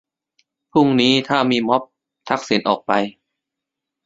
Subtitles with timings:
[0.71, 1.83] พรุ่งนี้ถ้ามีม็อบ
[2.29, 2.91] ทักษิณออกไป